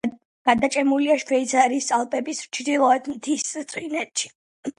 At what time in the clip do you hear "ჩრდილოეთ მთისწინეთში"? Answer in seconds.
2.59-4.35